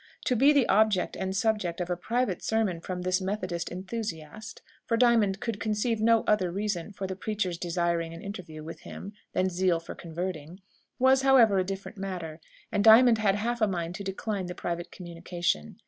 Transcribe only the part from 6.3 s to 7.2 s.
reason for the